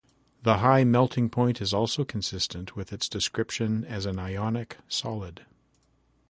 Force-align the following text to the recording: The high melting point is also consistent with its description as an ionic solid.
The 0.41 0.57
high 0.57 0.83
melting 0.83 1.29
point 1.29 1.61
is 1.61 1.75
also 1.75 2.03
consistent 2.03 2.75
with 2.75 2.91
its 2.91 3.07
description 3.07 3.85
as 3.85 4.07
an 4.07 4.17
ionic 4.17 4.77
solid. 4.87 5.45